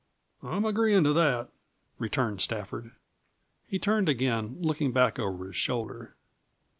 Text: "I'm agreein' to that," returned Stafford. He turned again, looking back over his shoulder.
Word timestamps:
"I'm 0.41 0.63
agreein' 0.65 1.03
to 1.03 1.13
that," 1.13 1.49
returned 1.99 2.41
Stafford. 2.41 2.89
He 3.67 3.77
turned 3.77 4.09
again, 4.09 4.57
looking 4.59 4.91
back 4.91 5.19
over 5.19 5.45
his 5.45 5.55
shoulder. 5.57 6.15